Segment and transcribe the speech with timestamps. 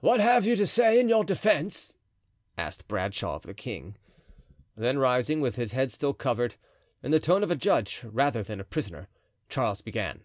[0.00, 1.96] "What have you to say in your defense?"
[2.58, 3.96] asked Bradshaw of the king.
[4.76, 6.56] Then rising, with his head still covered,
[7.02, 9.08] in the tone of a judge rather than a prisoner,
[9.48, 10.24] Charles began.